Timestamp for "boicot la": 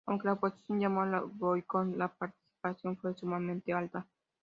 1.37-2.07